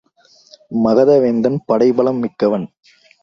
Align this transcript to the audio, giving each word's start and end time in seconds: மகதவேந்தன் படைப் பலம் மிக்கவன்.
மகதவேந்தன் 0.85 1.59
படைப் 1.65 1.97
பலம் 1.97 2.17
மிக்கவன். 2.17 2.65